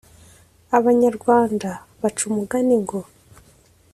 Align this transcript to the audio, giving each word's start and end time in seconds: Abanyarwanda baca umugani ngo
Abanyarwanda 0.77 1.69
baca 2.01 2.21
umugani 2.29 2.75
ngo 2.83 2.99